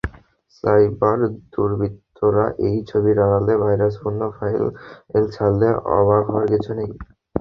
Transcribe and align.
Cyber 0.55 1.17
দুর্বৃত্তরা 1.51 2.45
তাই 2.53 2.75
ছবির 2.89 3.17
আড়ালে 3.25 3.53
ভাইরাসপূর্ণ 3.63 4.21
ফাইল 4.35 4.63
ছাড়লে 5.31 5.67
অবাক 5.97 6.23
হওয়ার 6.27 6.47
কিছু 6.53 6.71
নেই। 6.77 6.89